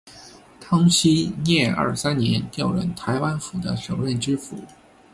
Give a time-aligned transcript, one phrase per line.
[0.59, 4.57] 康熙廿三年调任台湾府的首任知府。